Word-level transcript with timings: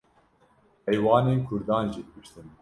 heywanên 0.87 1.39
Kurdan 1.47 1.85
jî 1.93 2.01
kuştin. 2.11 2.47